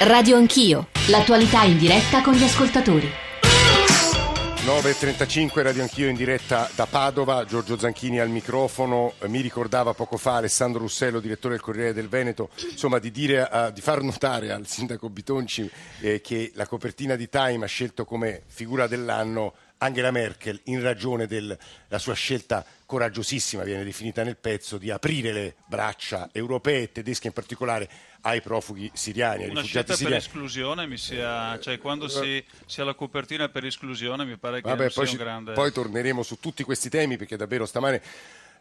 [0.00, 3.10] Radio Anch'io, l'attualità in diretta con gli ascoltatori.
[4.64, 10.36] 9.35 Radio Anch'io in diretta da Padova, Giorgio Zanchini al microfono, mi ricordava poco fa
[10.36, 14.68] Alessandro Russello, direttore del Corriere del Veneto, insomma di, dire, uh, di far notare al
[14.68, 15.68] sindaco Bitonci
[16.00, 21.26] eh, che la copertina di Time ha scelto come figura dell'anno Angela Merkel in ragione
[21.26, 21.56] della
[21.96, 27.32] sua scelta coraggiosissima, viene definita nel pezzo, di aprire le braccia europee e tedesche in
[27.32, 27.88] particolare
[28.22, 30.14] ai profughi siriani, ai Una rifugiati scelta siriani.
[30.16, 34.60] per esclusione mi sia, cioè quando si, si ha la copertina per esclusione mi pare
[34.60, 35.52] che Vabbè, poi, sia un grande...
[35.52, 38.02] poi torneremo su tutti questi temi perché davvero stamane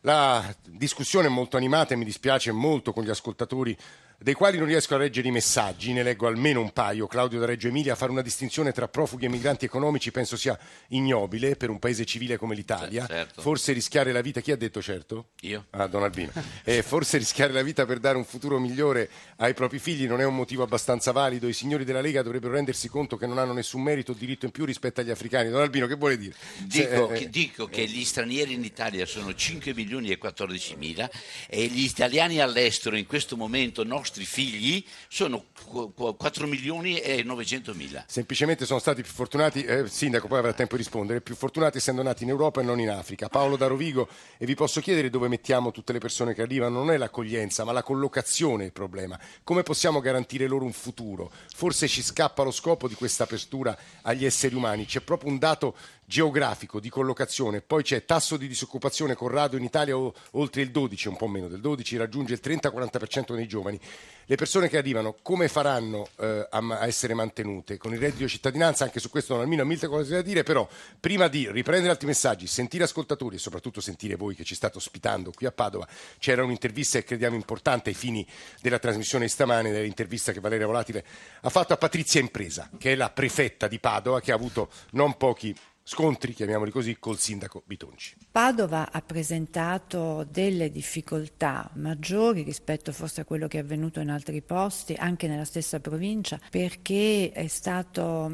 [0.01, 3.75] la discussione è molto animata e mi dispiace molto con gli ascoltatori
[4.19, 7.05] dei quali non riesco a leggere i messaggi, ne leggo almeno un paio.
[7.05, 10.57] Claudio da Reggio Emilia, fare una distinzione tra profughi e migranti economici penso sia
[10.89, 13.01] ignobile per un paese civile come l'Italia.
[13.03, 13.41] Sì, certo.
[13.41, 15.29] Forse rischiare la vita, chi ha detto certo?
[15.41, 15.67] Io?
[15.69, 16.31] Ah, Don Albino.
[16.63, 20.25] Eh, forse rischiare la vita per dare un futuro migliore ai propri figli non è
[20.25, 21.47] un motivo abbastanza valido.
[21.47, 24.51] I signori della Lega dovrebbero rendersi conto che non hanno nessun merito o diritto in
[24.51, 25.49] più rispetto agli africani.
[25.49, 26.33] Don Albino, che vuole dire?
[26.63, 31.09] Dico, eh, che, dico che gli stranieri in Italia sono 5 milioni e 14 mila
[31.47, 37.23] e gli italiani all'estero in questo momento, nostri figli, sono qu- qu- 4 milioni e
[37.23, 38.03] 900 mila.
[38.07, 42.01] Semplicemente sono stati più fortunati, eh, Sindaco poi avrà tempo di rispondere, più fortunati essendo
[42.01, 43.27] nati in Europa e non in Africa.
[43.27, 46.77] Paolo da Rovigo, e vi posso chiedere dove mettiamo tutte le persone che arrivano?
[46.77, 49.19] Non è l'accoglienza, ma la collocazione il problema.
[49.43, 51.29] Come possiamo garantire loro un futuro?
[51.53, 54.85] Forse ci scappa lo scopo di questa apertura agli esseri umani.
[54.85, 55.75] C'è proprio un dato
[56.09, 59.97] geografico di collocazione, poi c'è tasso di disoccupazione Corrado in Italia
[60.31, 63.77] oltre il 12, un po' meno del 12, raggiunge il 30-40% dei giovani.
[64.23, 67.75] Le persone che arrivano come faranno eh, a, essere mantenute?
[67.75, 70.65] Con il reddito di cittadinanza, anche su questo non almeno molte cose da dire, però
[70.97, 75.31] prima di riprendere altri messaggi, sentire ascoltatori e soprattutto sentire voi che ci state ospitando
[75.35, 75.85] qui a Padova,
[76.19, 78.25] c'era un'intervista che crediamo importante ai fini
[78.61, 81.05] della trasmissione di stamane, dell'intervista che Valeria Volatile
[81.41, 85.17] ha fatto a Patrizia Impresa, che è la prefetta di Padova, che ha avuto non
[85.17, 85.53] pochi
[85.89, 88.17] scontri, chiamiamoli così, col sindaco Bitonci.
[88.29, 94.41] Padova ha presentato delle difficoltà maggiori rispetto forse a quello che è avvenuto in altri
[94.41, 98.29] posti, anche nella stessa provincia, perché è stato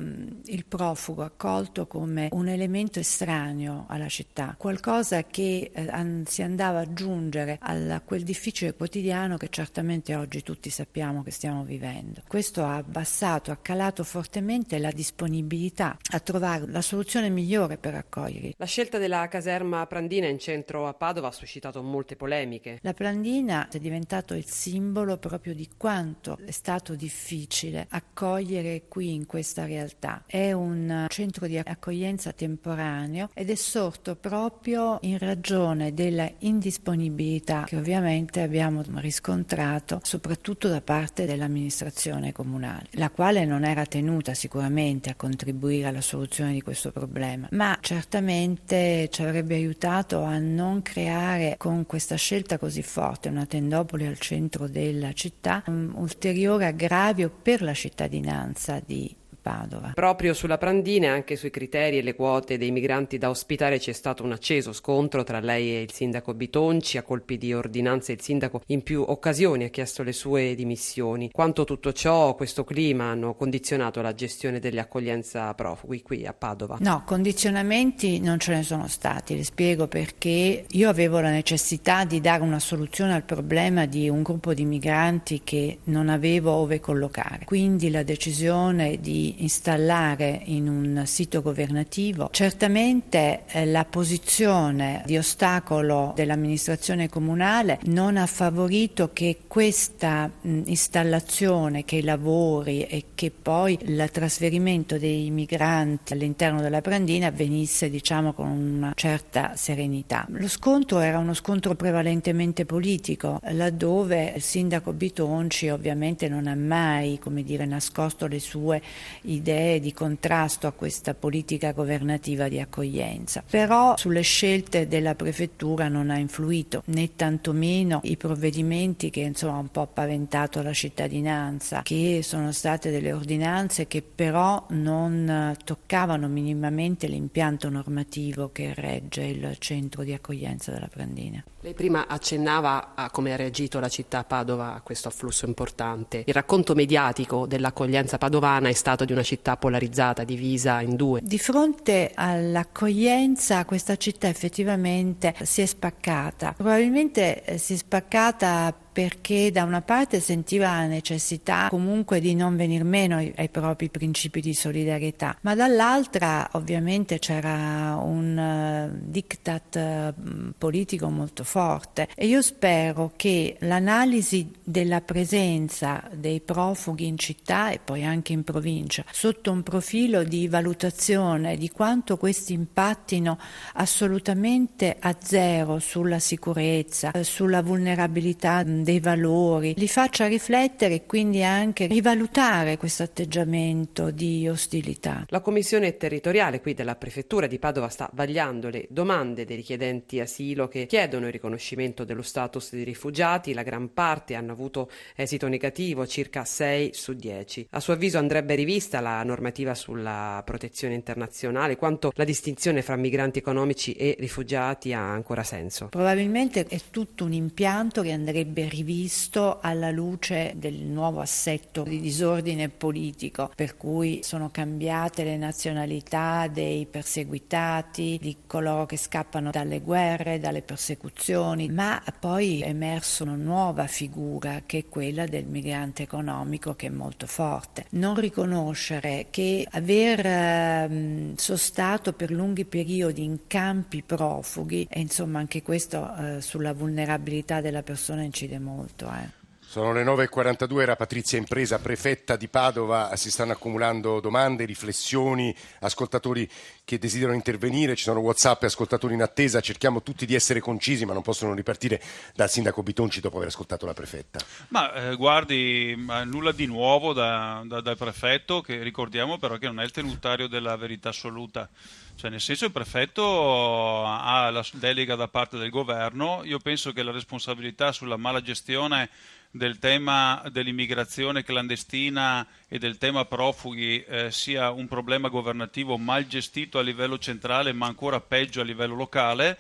[0.46, 6.88] il profugo accolto come un elemento estraneo alla città, qualcosa che eh, si andava ad
[6.88, 12.24] aggiungere a quel difficile quotidiano che certamente oggi tutti sappiamo che stiamo vivendo.
[12.28, 17.42] Questo ha abbassato, ha calato fortemente la disponibilità a trovare la soluzione migliore
[17.78, 18.56] per accoglierli.
[18.58, 22.80] La scelta della caserma Prandina in centro a Padova ha suscitato molte polemiche.
[22.82, 29.26] La Plandina è diventato il simbolo proprio di quanto è stato difficile accogliere qui in
[29.26, 30.24] questa realtà.
[30.26, 37.78] È un centro di accoglienza temporaneo ed è sorto proprio in ragione della indisponibilità che
[37.78, 45.16] ovviamente abbiamo riscontrato soprattutto da parte dell'amministrazione comunale, la quale non era tenuta sicuramente a
[45.16, 51.86] contribuire alla soluzione di questo problema, ma certamente ci avrebbe aiutato a non creare con
[51.86, 57.74] questa scelta così forte una tendopoli al centro della città un ulteriore aggravio per la
[57.74, 59.92] cittadinanza di Padova.
[59.94, 63.92] Proprio sulla Prandina e anche sui criteri e le quote dei migranti da ospitare c'è
[63.92, 66.98] stato un acceso scontro tra lei e il sindaco Bitonci.
[66.98, 71.30] A colpi di ordinanze il sindaco in più occasioni ha chiesto le sue dimissioni.
[71.30, 76.78] Quanto tutto ciò, questo clima, hanno condizionato la gestione dell'accoglienza profughi qui a Padova?
[76.80, 82.22] No, condizionamenti non ce ne sono stati, le spiego perché io avevo la necessità di
[82.22, 87.44] dare una soluzione al problema di un gruppo di migranti che non avevo ove collocare.
[87.44, 96.14] Quindi la decisione di installare in un sito governativo certamente eh, la posizione di ostacolo
[96.16, 104.10] dell'amministrazione comunale non ha favorito che questa installazione, che i lavori e che poi il
[104.12, 110.26] trasferimento dei migranti all'interno della Brandina avvenisse diciamo con una certa serenità.
[110.30, 117.20] Lo scontro era uno scontro prevalentemente politico, laddove il sindaco Bitonci ovviamente non ha mai,
[117.20, 118.82] come dire, nascosto le sue
[119.24, 123.44] idee di contrasto a questa politica governativa di accoglienza.
[123.50, 129.70] Però sulle scelte della prefettura non ha influito né tantomeno i provvedimenti che insomma un
[129.70, 137.70] po' paventato la cittadinanza, che sono state delle ordinanze che però non toccavano minimamente l'impianto
[137.70, 141.44] normativo che regge il centro di accoglienza della Prandina.
[141.62, 146.24] Lei prima accennava a come ha reagito la città Padova a questo afflusso importante.
[146.26, 151.22] Il racconto mediatico dell'accoglienza padovana è stato di una città polarizzata, divisa in due.
[151.24, 159.52] Di fronte all'accoglienza questa città effettivamente si è spaccata, probabilmente eh, si è spaccata perché
[159.52, 164.40] da una parte sentiva la necessità comunque di non venir meno ai, ai propri principi
[164.40, 172.08] di solidarietà, ma dall'altra ovviamente c'era un uh, diktat uh, politico molto forte.
[172.16, 178.44] E io spero che l'analisi della presenza dei profughi in città e poi anche in
[178.44, 183.40] provincia sotto un profilo di valutazione di quanto questi impattino
[183.74, 191.88] assolutamente a zero sulla sicurezza, sulla vulnerabilità dei valori, li faccia riflettere e quindi anche
[191.88, 195.26] rivalutare questo atteggiamento di ostilità.
[195.30, 200.68] La commissione territoriale qui della prefettura di Padova sta vagliando le domande dei richiedenti asilo
[200.68, 206.06] che chiedono il riconoscimento dello status di rifugiati, la gran parte hanno avuto esito negativo,
[206.06, 207.68] circa 6 su 10.
[207.72, 213.40] A suo avviso andrebbe rivista la normativa sulla protezione internazionale, quanto la distinzione fra migranti
[213.40, 215.88] economici e rifugiati ha ancora senso?
[215.88, 222.70] Probabilmente è tutto un impianto che andrebbe rivisto alla luce del nuovo assetto di disordine
[222.70, 230.40] politico, per cui sono cambiate le nazionalità dei perseguitati, di coloro che scappano dalle guerre,
[230.40, 236.74] dalle persecuzioni, ma poi è emerso una nuova figura che è quella del migrante economico
[236.74, 237.86] che è molto forte.
[237.92, 245.62] Non riconoscere che aver eh, sostato per lunghi periodi in campi profughi, e insomma anche
[245.62, 249.08] questo eh, sulla vulnerabilità della persona incide molto.
[249.12, 249.43] Eh.
[249.74, 256.48] Sono le 9.42, era Patrizia Impresa, prefetta di Padova, si stanno accumulando domande, riflessioni, ascoltatori
[256.86, 261.06] che desiderano intervenire, ci sono Whatsapp e ascoltatori in attesa, cerchiamo tutti di essere concisi
[261.06, 262.00] ma non possono ripartire
[262.36, 264.40] dal sindaco Bitonci dopo aver ascoltato la prefetta.
[264.68, 265.96] Ma eh, guardi,
[266.26, 270.48] nulla di nuovo da, da, dal prefetto, che ricordiamo però che non è il tenutario
[270.48, 271.68] della verità assoluta.
[272.16, 277.02] Cioè, nel senso il prefetto ha la delega da parte del governo, io penso che
[277.02, 279.10] la responsabilità sulla mala gestione
[279.56, 286.80] del tema dell'immigrazione clandestina e del tema profughi eh, sia un problema governativo mal gestito
[286.80, 289.56] a livello centrale ma ancora peggio a livello locale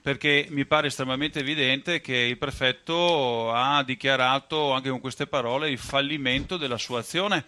[0.00, 5.78] perché mi pare estremamente evidente che il prefetto ha dichiarato anche con queste parole il
[5.78, 7.44] fallimento della sua azione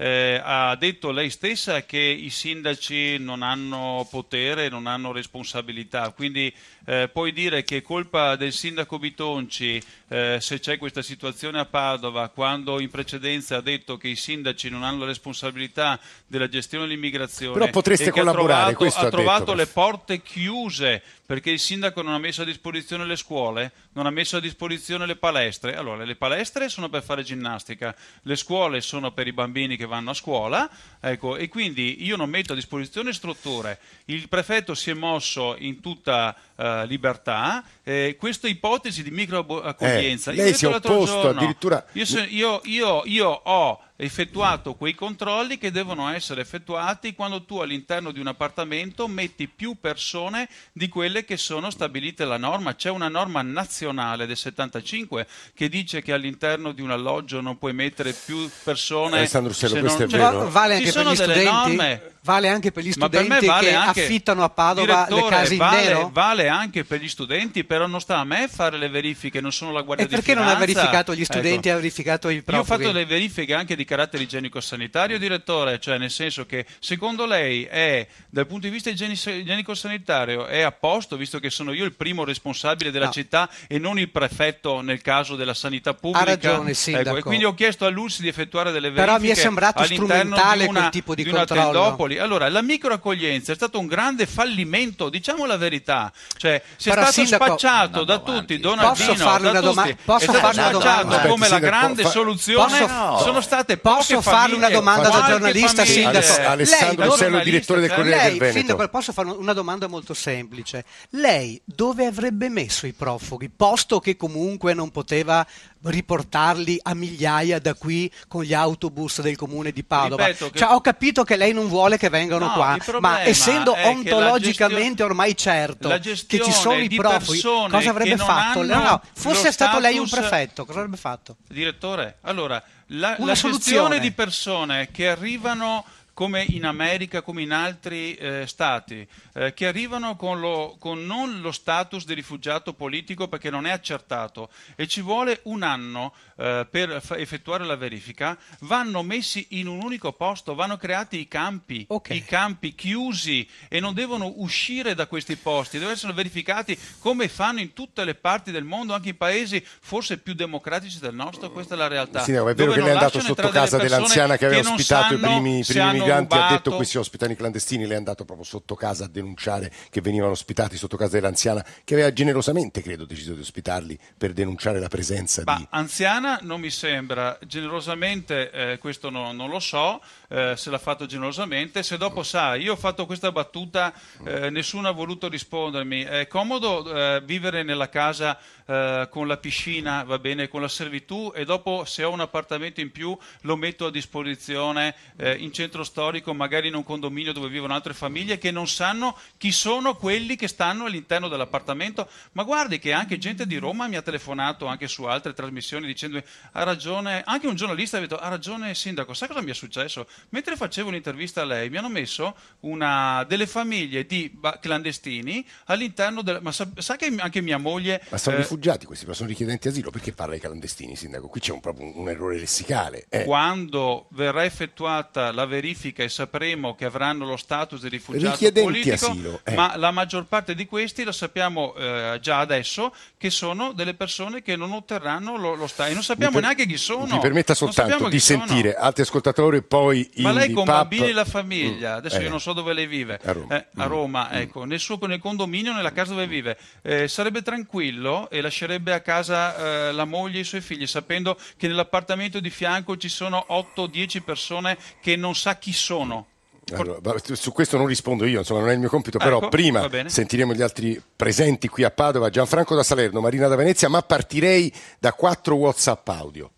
[0.00, 6.52] eh, ha detto lei stessa che i sindaci non hanno potere, non hanno responsabilità, quindi
[6.86, 11.64] eh, puoi dire che è colpa del sindaco Bitonci eh, se c'è questa situazione a
[11.64, 15.98] Padova, quando in precedenza ha detto che i sindaci non hanno la responsabilità
[16.28, 21.50] della gestione dell'immigrazione Però potreste collaborare, ha trovato, ha trovato detto, le porte chiuse perché
[21.50, 25.16] il sindaco non ha messo a disposizione le scuole, non ha messo a disposizione le
[25.16, 25.76] palestre.
[25.76, 30.10] Allora, le palestre sono per fare ginnastica, le scuole sono per i bambini che vanno
[30.10, 30.70] a scuola,
[31.00, 33.80] ecco, e quindi io non metto a disposizione strutture.
[34.04, 40.32] Il prefetto si è mosso in tutta uh, libertà, eh, questa ipotesi di microaccoglienza.
[40.32, 41.84] Eh, lei si è opposto giorno, addirittura...
[41.92, 48.12] Io, io, io, io ho effettuato quei controlli che devono essere effettuati quando tu all'interno
[48.12, 52.76] di un appartamento metti più persone di quelle che sono stabilite la norma.
[52.76, 57.72] C'è una norma nazionale del 75 che dice che all'interno di un alloggio non puoi
[57.72, 59.18] mettere più persone.
[59.18, 60.08] Alessandro Russello, questo non...
[60.08, 60.48] è vero.
[60.48, 61.44] Vale anche per gli studenti?
[61.44, 62.12] Norme.
[62.22, 65.58] Vale anche per gli studenti per vale che anche, affittano a Padova le case in
[65.58, 66.10] vale, nero?
[66.12, 69.72] Vale anche per gli studenti, però non sta a me fare le verifiche, non sono
[69.72, 70.34] la Guardia e di Finanza.
[70.34, 71.76] Perché non ha verificato gli studenti, ecco.
[71.76, 72.54] ha verificato i profughi?
[72.56, 77.26] Io ho fatto le verifiche anche di carattere igienico-sanitario, direttore, cioè nel senso che secondo
[77.26, 81.94] lei è, dal punto di vista igienico-sanitario, è a posto, visto che sono io il
[81.94, 83.12] primo responsabile della no.
[83.12, 86.24] città e non il prefetto nel caso della sanità pubblica?
[86.24, 87.08] Ha ragione, sindaco.
[87.08, 89.84] Ecco, e quindi ho chiesto a Luzzi di effettuare delle verifiche Però mi è sembrato
[89.84, 91.96] strumentale di una, quel tipo di, di controllo.
[92.18, 96.12] Allora, la microaccoglienza è stato un grande fallimento, diciamo la verità.
[96.38, 99.96] Cioè, si è Però, stato sindaco, spacciato da tutti, Donaldino, posso farle una domanda?
[100.04, 101.28] Posso è stato farle una spacciato domanda?
[101.28, 102.10] come la grande fa...
[102.10, 102.78] soluzione.
[102.78, 106.22] Posso, sono state posso farle una domanda da giornalista, famiglia.
[106.22, 106.48] sindaco?
[106.48, 108.58] Alessandro lei, Russello, direttore del Corriere lei, del Veneto.
[108.58, 110.84] Sindaco, posso fare una domanda molto semplice.
[111.10, 115.44] Lei dove avrebbe messo i profughi, posto che comunque non poteva
[115.80, 120.24] riportarli a migliaia da qui con gli autobus del comune di Padova.
[120.26, 120.50] Che...
[120.54, 125.10] Cioè, ho capito che lei non vuole che vengano no, qua, ma essendo ontologicamente gestione...
[125.10, 125.88] ormai certo
[126.28, 128.62] che ci sono i profughi, cosa avrebbe fatto?
[128.62, 131.36] No, no, fosse stato lei un prefetto, cosa avrebbe fatto?
[131.48, 135.84] Direttore, allora, la, la gestione di persone che arrivano
[136.18, 141.40] come in America, come in altri eh, stati, eh, che arrivano con, lo, con, non
[141.40, 146.66] lo status di rifugiato politico perché non è accertato e ci vuole un anno eh,
[146.68, 152.16] per effettuare la verifica, vanno messi in un unico posto, vanno creati i campi, okay.
[152.16, 157.60] i campi chiusi e non devono uscire da questi posti, devono essere verificati come fanno
[157.60, 161.76] in tutte le parti del mondo, anche in paesi forse più democratici del nostro, questa
[161.76, 162.24] è la realtà.
[162.24, 165.18] Sì, no, è vero che lei è andato sotto casa dell'anziana che aveva ospitato i
[165.18, 166.54] primi, primi migranti, rubato...
[166.54, 169.72] ha detto qui si ospitano i clandestini, lei è andato proprio sotto casa a denunciare
[169.90, 174.80] che venivano ospitati sotto casa dell'anziana, che aveva generosamente, credo, deciso di ospitarli per denunciare
[174.80, 175.66] la presenza bah, di...
[175.70, 181.06] Anziana non mi sembra, generosamente eh, questo no, non lo so, eh, se l'ha fatto
[181.06, 183.92] generosamente, se dopo sa, io ho fatto questa battuta,
[184.24, 190.02] eh, nessuno ha voluto rispondermi, è comodo eh, vivere nella casa eh, con la piscina,
[190.02, 193.86] va bene, con la servitù e dopo se ho un appartamento in più lo metto
[193.86, 198.50] a disposizione eh, in centro storico, magari in un condominio dove vivono altre famiglie che
[198.50, 202.10] non sanno chi sono quelli che stanno all'interno dell'appartamento.
[202.32, 206.22] Ma guardi che anche gente di Roma mi ha telefonato anche su altre trasmissioni dicendo
[206.52, 210.06] ha ragione, anche un giornalista ha detto ha ragione sindaco, sa cosa mi è successo?
[210.28, 216.40] Mentre facevo un'intervista a lei mi hanno messo una, delle famiglie di clandestini all'interno del...
[216.42, 218.04] Ma sa, sa che anche mia moglie...
[218.10, 221.28] Ma sono eh, rifugiati questi, ma sono richiedenti asilo, perché parla ai clandestini, sindaco?
[221.28, 223.06] Qui c'è un, proprio un, un errore lessicale.
[223.08, 223.24] Eh.
[223.24, 229.06] Quando verrà effettuata la verifica e sapremo che avranno lo status di rifugiato richiedenti politico,
[229.10, 229.54] asilo, eh.
[229.54, 234.42] ma la maggior parte di questi lo sappiamo eh, già adesso che sono delle persone
[234.42, 237.14] che non otterranno lo, lo status e non sappiamo per, neanche chi sono.
[237.14, 238.84] Mi permetta soltanto di sentire sono.
[238.84, 240.74] altri ascoltatori poi Ma lei con pub...
[240.74, 242.30] bambini e la famiglia, mm, adesso io eh.
[242.30, 243.88] non so dove lei vive, a Roma, eh, a mm.
[243.88, 244.36] Roma mm.
[244.36, 246.58] ecco, nel, suo, nel condominio, nella casa dove vive,
[247.06, 251.68] sarebbe tranquillo e lascerebbe a casa eh, la moglie e i suoi figli, sapendo che
[251.68, 256.26] nell'appartamento di fianco ci sono 8-10 persone che non sa chi sono.
[256.74, 259.88] Allora, su questo non rispondo io, insomma non è il mio compito, però ecco, prima
[260.04, 264.70] sentiremo gli altri presenti qui a Padova, Gianfranco da Salerno, Marina da Venezia, ma partirei
[264.98, 266.50] da quattro WhatsApp audio.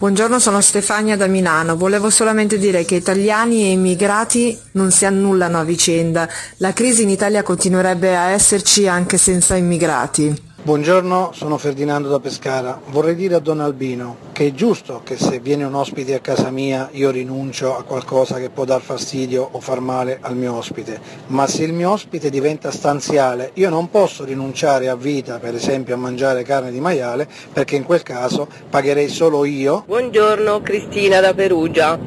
[0.00, 1.76] Buongiorno, sono Stefania da Milano.
[1.76, 6.26] Volevo solamente dire che italiani e immigrati non si annullano a vicenda.
[6.56, 10.48] La crisi in Italia continuerebbe a esserci anche senza immigrati.
[10.62, 12.78] Buongiorno, sono Ferdinando da Pescara.
[12.90, 16.50] Vorrei dire a Don Albino che è giusto che se viene un ospite a casa
[16.50, 21.00] mia io rinuncio a qualcosa che può dar fastidio o far male al mio ospite,
[21.28, 25.94] ma se il mio ospite diventa stanziale io non posso rinunciare a vita, per esempio
[25.94, 29.84] a mangiare carne di maiale, perché in quel caso pagherei solo io.
[29.86, 31.98] Buongiorno, Cristina da Perugia.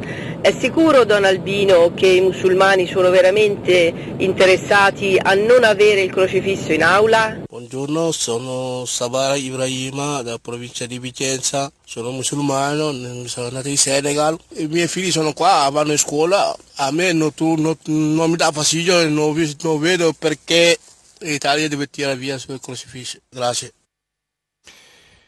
[0.41, 6.71] È sicuro Don Albino che i musulmani sono veramente interessati a non avere il crocifisso
[6.71, 7.42] in aula?
[7.53, 12.91] Buongiorno, sono Sabara Ibrahima da provincia di Vicenza, sono musulmano,
[13.27, 17.29] sono nato in Senegal, i miei figli sono qua, vanno in scuola, a me non,
[17.37, 20.79] non, non mi dà fastidio, non, non vedo perché
[21.19, 23.19] l'Italia deve tirare via il crocifisso.
[23.29, 23.71] Grazie.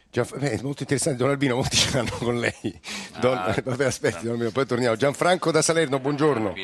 [0.10, 2.82] Beh, è molto interessante, Don Albino, molti ce l'hanno con lei.
[3.20, 4.96] Don, ah, vabbè, aspetti, Don Albino, poi torniamo.
[4.96, 6.56] Gianfranco da Salerno, buongiorno.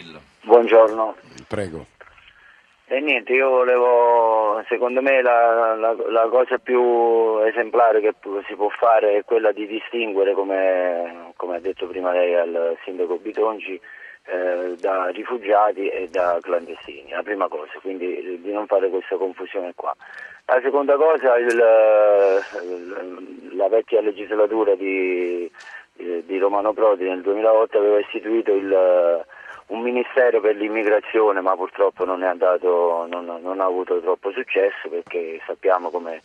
[0.42, 1.16] Buongiorno.
[1.48, 1.86] Prego.
[2.94, 8.14] E niente, io volevo, secondo me la, la, la, cosa più esemplare che
[8.46, 13.16] si può fare è quella di distinguere, come, come ha detto prima lei al sindaco
[13.16, 13.80] Bitonci,
[14.26, 19.72] eh, da rifugiati e da clandestini, la prima cosa, quindi di non fare questa confusione
[19.74, 19.96] qua.
[20.48, 21.56] La seconda cosa, il,
[23.56, 25.50] la vecchia legislatura di,
[25.94, 29.26] di, Romano Prodi nel 2008 aveva istituito il,
[29.72, 35.42] un ministero per l'immigrazione, ma purtroppo non, andato, non, non ha avuto troppo successo perché
[35.46, 36.22] sappiamo come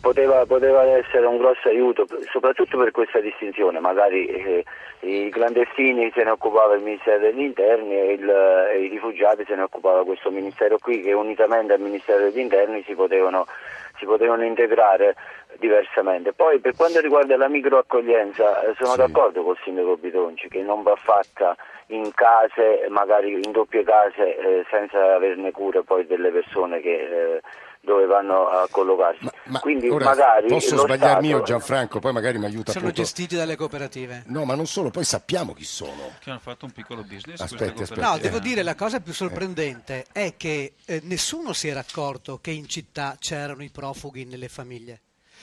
[0.00, 4.64] poteva, poteva, essere un grosso aiuto, soprattutto per questa distinzione, magari eh,
[5.00, 9.54] i clandestini se ne occupava il Ministero degli Interni e, il, e, i rifugiati se
[9.54, 13.46] ne occupava questo Ministero qui che unitamente al Ministero degli Interni si potevano,
[13.98, 15.14] si potevano integrare
[15.58, 16.32] diversamente.
[16.32, 18.98] Poi per quanto riguarda la microaccoglienza eh, sono sì.
[18.98, 21.56] d'accordo col sindaco Bitonci che non va fatta
[21.88, 27.40] in case, magari in doppie case, eh, senza averne cura poi delle persone che eh,
[27.82, 29.24] dove vanno a collocarsi.
[29.24, 33.02] Ma, ma Quindi magari posso sbagliarmi io Gianfranco, poi magari mi aiuta Sono appunto...
[33.02, 34.22] gestiti dalle cooperative.
[34.26, 36.12] No, ma non solo, poi sappiamo chi sono.
[36.20, 37.40] Che hanno fatto un piccolo business.
[37.40, 38.00] Aspetti, aspetti.
[38.00, 42.52] No, devo dire la cosa più sorprendente è che eh, nessuno si era accorto che
[42.52, 45.00] in città c'erano i profughi nelle famiglie.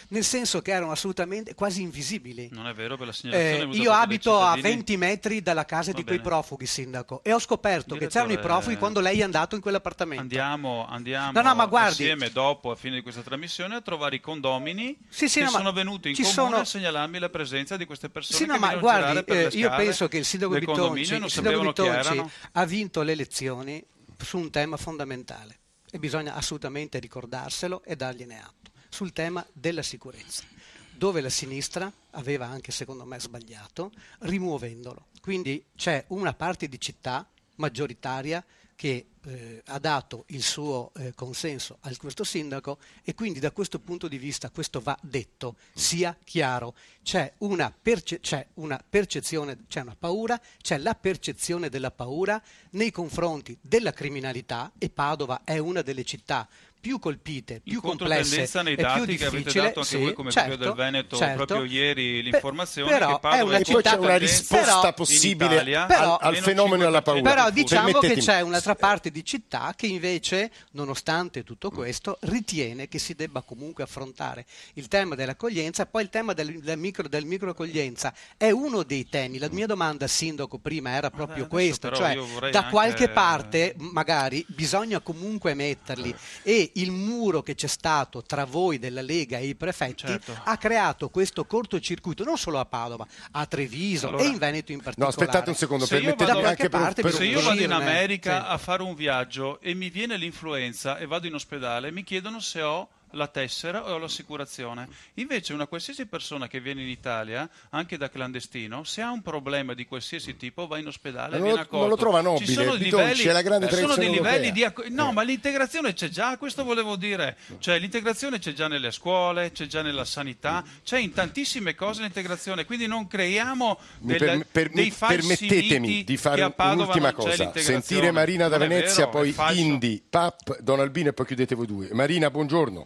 [0.10, 2.50] Nel senso che erano assolutamente quasi invisibili.
[2.52, 4.76] Non è vero, per la segnalazione Eh, io abito a cittadini.
[4.76, 6.30] 20 metri dalla casa Va di quei bene.
[6.30, 9.62] profughi, sindaco, e ho scoperto che c'erano i Direttore, profughi quando lei è andato in
[9.62, 10.22] quell'appartamento.
[10.22, 14.16] Andiamo, andiamo No, no, ma guardi- assieme dopo, a fine di questa trasmissione, a trovare
[14.16, 17.78] i condomini Sì, sì, che no, sono venuti in comune sono- a segnalarmi la presenza
[17.78, 21.16] di queste persone Sì, no, che ma guardi, eh, io penso che il sindaco Bitonci,
[21.16, 23.84] il sindaco Bitonci ha vinto le elezioni
[24.18, 25.58] su un tema fondamentale
[25.92, 28.59] e bisogna assolutamente ricordarselo e dargliene atto,
[28.90, 30.44] sul tema della sicurezza,
[30.92, 35.08] dove la sinistra aveva anche secondo me sbagliato, rimuovendolo.
[35.22, 38.44] Quindi c'è una parte di città maggioritaria
[38.76, 43.78] che eh, ha dato il suo eh, consenso a questo sindaco e quindi da questo
[43.80, 46.74] punto di vista questo va detto, sia chiaro.
[47.04, 52.42] C'è una, perce- c'è una percezione, c'è una paura, c'è la percezione della paura
[52.72, 56.48] nei confronti della criminalità e Padova è una delle città
[56.80, 60.14] più colpite, più complesse nei e più dati che avete difficile, dato anche sì, voi
[60.14, 61.46] come certo, del Veneto certo.
[61.46, 65.88] proprio ieri Pe- l'informazione però che Padova è una città una risposta Però- possibile Italia,
[65.88, 67.22] al, al meno fenomeno e alla paura.
[67.22, 73.00] Però diciamo che c'è un'altra parte di città che invece, nonostante tutto questo, ritiene che
[73.00, 74.46] si debba comunque affrontare
[74.76, 75.86] il tema dell'accoglienza.
[75.86, 79.38] Poi il tema del, del micro, del microaccoglienza è uno dei temi.
[79.38, 82.16] La mia domanda, sindaco, prima era proprio però cioè
[82.52, 86.16] da anche- qualche parte, magari, bisogna comunque metterli.
[86.44, 90.38] E il muro che c'è stato tra voi della Lega e i prefetti Certo.
[90.44, 94.78] ha creato questo cortocircuito non solo a Padova, a Treviso Allora- e in Veneto in
[94.78, 95.16] No, particolare.
[95.18, 97.70] aspettate un secondo, Se io permettetemi vado- anche per, parte per Se io vado in
[97.72, 98.52] uscirne, America sì.
[98.52, 102.62] a fare un viaggio e mi viene l'influenza e vado in ospedale, mi chiedono se
[102.62, 104.88] ho la tessera o l'assicurazione.
[105.16, 109.74] Invece una qualsiasi persona che viene in Italia, anche da clandestino, se ha un problema
[109.74, 111.78] di qualsiasi tipo va in ospedale e viene accolto.
[111.80, 114.64] non lo trova Ci nobile, sono Bitonci, livelli, è la grande sono dei livelli di
[114.64, 115.14] acco- No, Eh.
[115.14, 117.38] ma l'integrazione c'è già, questo volevo dire.
[117.60, 122.66] Cioè l'integrazione c'è già nelle scuole, c'è già nella sanità, c'è in tantissime cose l'integrazione,
[122.66, 127.52] quindi non creiamo Mi del- per- per- dei falsi permettetemi di fare un'ultima c'è cosa.
[127.56, 129.60] Sentire Marina da Non Venezia, vero, poi.
[129.60, 131.90] Indy, Pap, Don Albino e poi chiudete voi due.
[131.92, 132.86] Marina, buongiorno.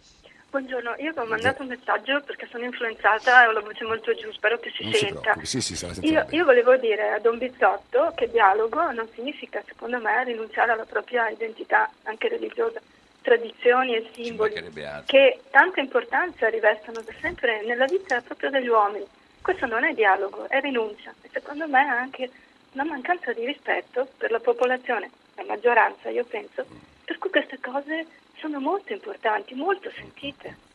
[0.54, 4.30] Buongiorno, io ho mandato un messaggio perché sono influenzata e ho la voce molto giù,
[4.30, 5.20] spero che si Non si senta.
[5.20, 9.60] preoccupi, sì, sì, sentiamo Io, io volevo dire a Don Bizzotto che dialogo non significa,
[9.66, 12.80] secondo me, rinunciare alla propria identità anche religiosa,
[13.22, 14.70] tradizioni e simboli
[15.06, 19.06] che tanta importanza rivestono da sempre nella vita proprio degli uomini.
[19.42, 21.12] Questo non è dialogo, è rinuncia.
[21.22, 22.30] E secondo me è anche
[22.74, 26.64] una mancanza di rispetto per la popolazione, la maggioranza, io penso,
[27.04, 28.06] per cui queste cose
[28.44, 30.72] sono molto importanti, molto sentite.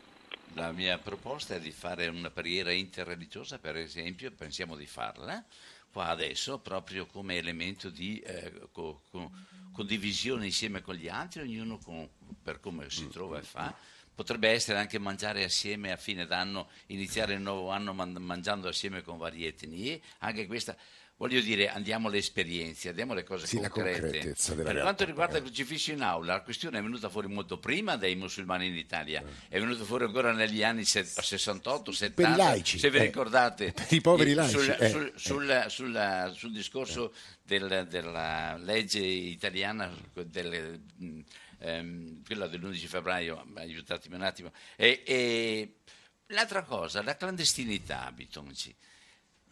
[0.56, 5.44] La mia proposta è di fare una preghiera interreligiosa, per esempio, pensiamo di farla
[5.92, 9.32] qua adesso, proprio come elemento di eh, co- co-
[9.72, 12.10] condivisione insieme con gli altri, ognuno con-
[12.42, 13.76] per come si trova e fa.
[14.16, 19.04] Potrebbe essere anche mangiare assieme a fine d'anno, iniziare il nuovo anno man- mangiando assieme
[19.04, 20.76] con varie etnie, anche questa.
[21.20, 24.20] Voglio dire, andiamo alle esperienze, andiamo alle cose Sì, concrete.
[24.20, 25.40] Per realtà, quanto riguarda eh.
[25.40, 29.22] il crocifisso in aula, la questione è venuta fuori molto prima dei musulmani in Italia,
[29.50, 33.02] è venuta fuori ancora negli anni se- 68, 70, Per i laici, se vi eh.
[33.02, 33.74] ricordate.
[33.76, 35.20] Per i poveri laici, Sul, eh, sul- eh.
[35.20, 40.82] sul- sul- sul discorso del- della legge italiana, del,
[41.60, 44.54] ehm, quella dell'11 febbraio, aiutatemi un attimo.
[44.78, 45.74] E, e
[46.28, 48.74] l'altra cosa, la clandestinità, Bitonci.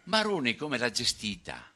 [0.07, 1.71] Maroni come l'ha gestita?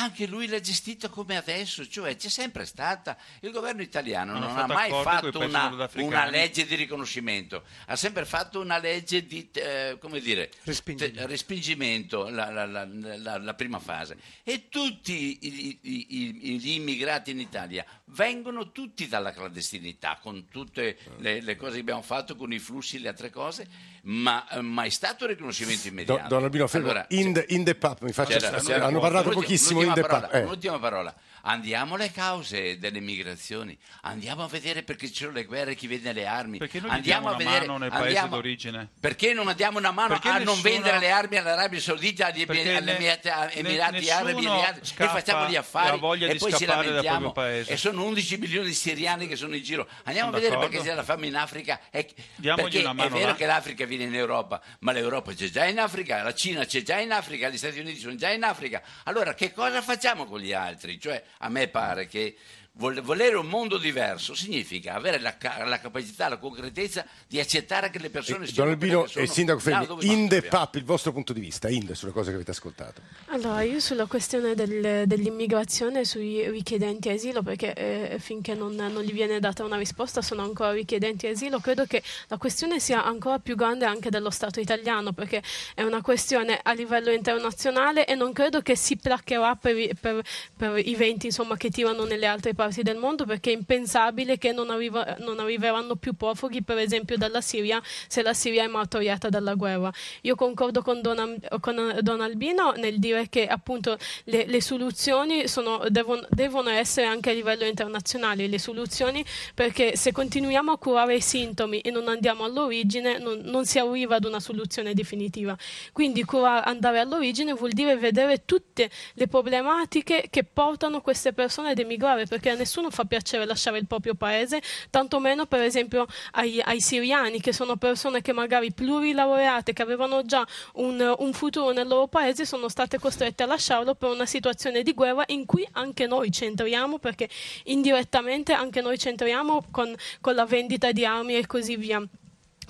[0.00, 3.16] Anche lui l'ha gestita come adesso, cioè c'è sempre stata.
[3.40, 8.24] Il governo italiano Hanno non ha mai fatto una, una legge di riconoscimento, ha sempre
[8.24, 11.20] fatto una legge di eh, come dire, Respingimento.
[11.20, 14.16] te- respingimento, la, la- la- la- la prima fase.
[14.44, 16.18] E tutti i- i-
[16.52, 21.80] i- gli immigrati in Italia vengono tutti dalla clandestinità, con tutte le, le cose che
[21.80, 23.66] abbiamo fatto, con i flussi e le altre cose,
[24.04, 26.28] ma eh, mai stato riconoscimento Do- immediato.
[26.28, 26.86] Don Albino, fermo.
[26.90, 30.20] Allora, in, the, in the Pap, mi faccia c'era- hanno parlato pochissimo in the parola,
[30.28, 30.34] Pap.
[30.34, 30.42] eh.
[30.44, 31.14] L'ultima parola.
[31.42, 36.12] Andiamo alle cause delle migrazioni, andiamo a vedere perché ci sono le guerre, chi vende
[36.12, 36.58] le armi.
[36.58, 38.88] Perché noi gli andiamo diamo a una vedere, mano nel paese andiamo- d'origine?
[39.00, 42.42] Perché non andiamo una mano Perché a non nessuno- vendere le armi all'Arabia Saudita, agli
[42.42, 45.96] Emirati, Arabi Emirati, e facciamo gli affari
[46.26, 47.34] e poi ci lamentiamo.
[47.34, 49.88] E sono 11 milioni di siriani che sono in giro.
[50.04, 51.80] Andiamo Sono a vedere perché c'è la fame in Africa.
[51.90, 53.34] E, Diamogli perché è vero là.
[53.34, 56.98] che l'Africa viene in Europa, ma l'Europa c'è già in Africa, la Cina c'è già
[56.98, 58.82] in Africa, gli Stati Uniti sono già in Africa.
[59.04, 61.00] Allora che cosa facciamo con gli altri?
[61.00, 62.36] Cioè, a me pare che
[62.78, 65.34] volere un mondo diverso significa avere la,
[65.66, 69.58] la capacità, la concretezza di accettare che le persone Eh, siano Don Albino e Sindaco
[69.58, 70.64] Fermi, dove in the dobbiamo.
[70.66, 73.00] pub, il vostro punto di vista, in the, sulle cose che avete ascoltato.
[73.26, 79.12] Allora, io sulla questione del- dell'immigrazione, sui richiedenti asilo, perché eh, finché non, non gli
[79.12, 83.56] viene data una risposta sono ancora richiedenti asilo, credo che la questione sia ancora più
[83.56, 85.42] grande anche dello Stato italiano, perché
[85.74, 90.22] è una questione a livello internazionale e non credo che si placcherà per, i- per-
[90.56, 94.52] per i venti insomma, che tirano nelle altre parti del mondo, perché è impensabile che
[94.52, 99.28] non, arriva- non arriveranno più profughi, per esempio dalla Siria, se la Siria è martoriata
[99.28, 99.92] dalla guerra.
[100.22, 105.84] Io concordo con Don, con Don Albino nel dire che appunto le, le soluzioni sono-
[105.88, 111.20] devono, devono essere anche a livello internazionale, le soluzioni perché se continuiamo a curare i
[111.20, 115.56] sintomi e non andiamo all'origine non, non si arriva ad una soluzione definitiva.
[115.92, 121.78] Quindi curare, andare all'origine vuol dire vedere tutte le problematiche che portano queste persone ad
[121.78, 127.40] emigrare perché nessuno fa piacere lasciare il proprio paese, tantomeno per esempio ai, ai siriani
[127.40, 132.44] che sono persone che magari plurilaureate, che avevano già un, un futuro nel loro paese,
[132.44, 136.98] sono state costrette a lasciarlo per una situazione di guerra in cui anche noi c'entriamo
[136.98, 137.28] perché
[137.64, 142.02] indirettamente anche noi c'entriamo con, con la vendita di armi e così via.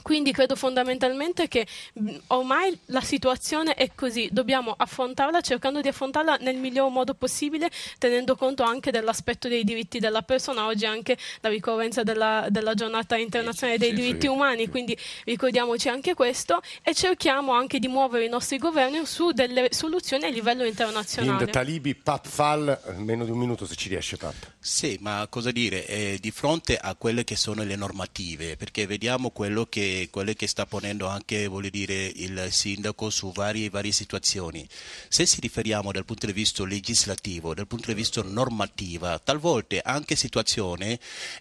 [0.03, 6.37] Quindi credo fondamentalmente che mh, ormai la situazione è così, dobbiamo affrontarla cercando di affrontarla
[6.41, 10.67] nel miglior modo possibile, tenendo conto anche dell'aspetto dei diritti della persona.
[10.67, 14.33] Oggi anche la ricorrenza della, della giornata internazionale dei sì, diritti sì.
[14.33, 19.69] umani, quindi ricordiamoci anche questo e cerchiamo anche di muovere i nostri governi su delle
[19.71, 21.45] soluzioni a livello In internazionale.
[21.45, 24.35] the Talibi, Pap Fall, meno di un minuto se ci riesce Pap.
[24.59, 25.87] Sì, ma cosa dire?
[25.87, 30.47] Eh, di fronte a quelle che sono le normative, perché vediamo quello che, quello che
[30.47, 34.67] sta ponendo anche dire, il sindaco su varie, varie situazioni.
[35.09, 40.17] Se si riferiamo dal punto di vista legislativo, dal punto di vista normativa, talvolta anche
[40.17, 40.99] situazione,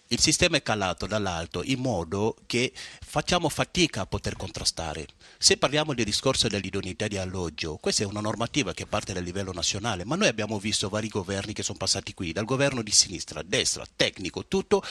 [0.08, 5.06] il sistema è calato dall'alto in modo che facciamo fatica a poter contrastare.
[5.38, 9.52] Se parliamo del discorso dell'idoneità di alloggio, questa è una normativa che parte dal livello
[9.52, 13.42] nazionale, ma noi abbiamo visto vari governi che sono passati qui, dal governo di sinistra,
[13.42, 14.82] destra, tecnico, tutto,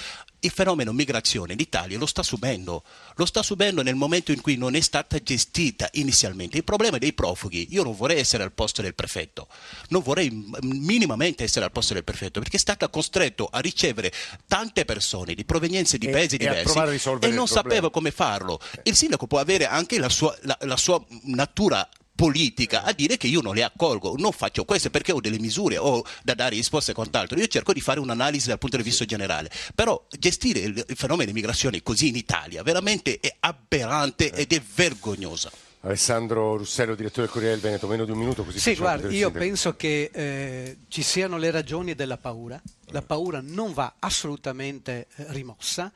[0.41, 2.83] il fenomeno migrazione l'Italia lo sta subendo,
[3.15, 6.57] lo sta subendo nel momento in cui non è stata gestita inizialmente.
[6.57, 9.47] Il problema dei profughi, io non vorrei essere al posto del prefetto,
[9.89, 10.29] non vorrei
[10.61, 14.11] minimamente essere al posto del prefetto, perché è stata costretto a ricevere
[14.47, 16.77] tante persone di provenienze di E- paesi e diversi
[17.27, 18.59] e non sapeva come farlo.
[18.83, 23.27] Il sindaco può avere anche la sua, la- la sua natura politica a dire che
[23.27, 26.91] io non le accolgo, non faccio questo perché ho delle misure, ho da dare risposte
[26.91, 27.37] e quant'altro.
[27.37, 31.27] Io cerco di fare un'analisi dal punto di vista generale, però gestire il, il fenomeno
[31.27, 35.51] di migrazione così in Italia veramente è aberrante ed è vergognosa.
[35.81, 39.29] Alessandro Russello, direttore del Corriere del Veneto, meno di un minuto così Sì, guarda, io
[39.29, 42.59] penso che eh, ci siano le ragioni della paura.
[42.87, 45.91] La paura non va assolutamente eh, rimossa.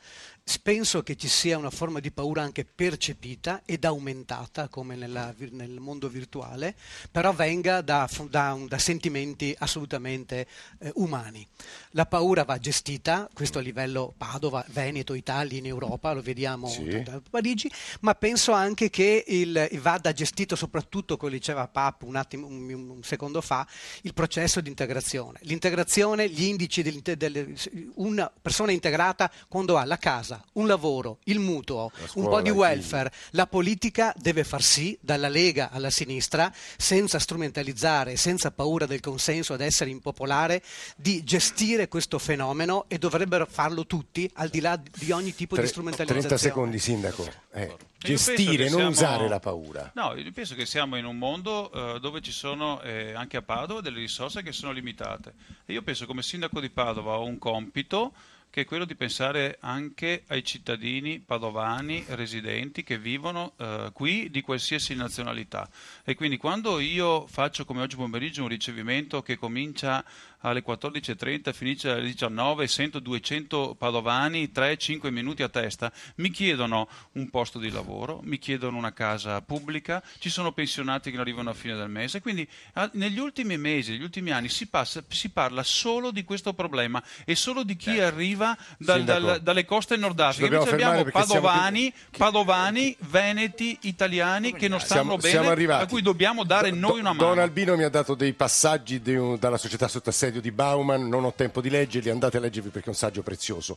[0.62, 5.80] Penso che ci sia una forma di paura anche percepita ed aumentata, come nella nel
[5.80, 6.76] mondo virtuale,
[7.10, 10.46] però venga da, da da sentimenti assolutamente
[10.78, 11.44] eh, umani.
[11.92, 17.02] La paura va gestita, questo a livello Padova, Veneto, Italia, in Europa, lo vediamo Sì.
[17.02, 17.68] da- Parigi,
[18.00, 23.02] ma penso anche che il, vada gestito soprattutto, come diceva Pap un, attimo, un, un
[23.02, 23.66] secondo fa,
[24.02, 25.38] il processo di integrazione.
[25.42, 27.54] L'integrazione, gli indici dell'inte- delle-
[27.96, 32.50] una persona integrata quando ha la casa, un lavoro, il mutuo, un scuola, po' di
[32.50, 33.10] welfare.
[33.30, 39.54] La politica deve far sì, dalla Lega alla sinistra, senza strumentalizzare, senza paura del consenso
[39.54, 40.62] ad essere impopolare,
[40.96, 45.64] di gestire questo fenomeno e dovrebbero farlo tutti, al di là di ogni tipo Tre-
[45.64, 46.28] di strumentalizzazione.
[46.28, 47.28] 30 secondi, sindaco.
[47.52, 49.90] Eh, gestire, che non siamo- usare la paura.
[49.94, 53.42] No, io penso che siamo in un mondo eh, dove ci sono eh, anche a
[53.42, 55.34] Padova delle risorse che sono limitate.
[55.66, 58.12] E io penso come sindaco di Padova ho un compito
[58.52, 64.42] che è quello di pensare anche ai cittadini padovani residenti che vivono eh, qui di
[64.42, 65.66] qualsiasi nazionalità.
[66.04, 70.04] E quindi quando io faccio come oggi pomeriggio un ricevimento che comincia
[70.42, 75.90] alle 14.30 finisce alle 19 sento 200 padovani 3-5 minuti a testa.
[76.16, 81.16] Mi chiedono un posto di lavoro mi chiedono una casa pubblica ci sono pensionati che
[81.16, 82.20] non arrivano a fine del mese.
[82.20, 82.46] Quindi
[82.92, 87.34] negli ultimi mesi negli ultimi anni si, passa- si parla solo di questo problema e
[87.34, 90.46] solo di chi arriva dal- dal- dalle coste Nord Africa.
[90.62, 95.56] ci dobbiamo invece abbiamo perché siamo padovani padovani veneti italiani che non stanno Siamo- bene
[95.56, 97.28] siamo a cui dobbiamo dare noi una mano.
[97.28, 101.24] Don Albino mi ha dato dei passaggi di dalla società sotto assedio di Bauman, non
[101.24, 103.76] ho tempo di leggerli, andate a leggervi perché è un saggio prezioso.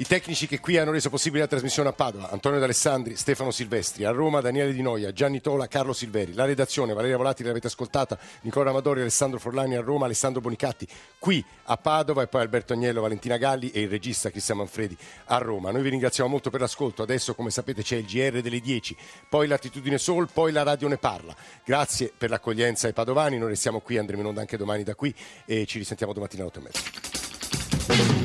[0.00, 4.04] I tecnici che qui hanno reso possibile la trasmissione a Padova, Antonio D'Alessandri, Stefano Silvestri,
[4.04, 8.18] a Roma Daniele Di Noia, Gianni Tola, Carlo Silveri, la redazione Valeria Volati l'avete ascoltata,
[8.40, 13.02] Nicola Amadori, Alessandro Forlani a Roma, Alessandro Bonicatti qui a Padova e poi Alberto Agnello,
[13.02, 15.70] Valentina Galli e il regista Cristian Manfredi a Roma.
[15.70, 18.96] Noi vi ringraziamo molto per l'ascolto, adesso come sapete c'è il GR delle 10,
[19.28, 21.36] poi l'attitudine Sol, poi la radio ne parla.
[21.62, 25.14] Grazie per l'accoglienza ai padovani, noi restiamo qui, andremo in onda anche domani da qui
[25.44, 28.19] e ci risentiamo domattina alle